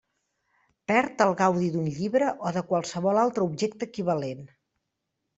[0.91, 4.41] Perd el gaudi d'un llibre o de qualsevol altre objecte equivalent.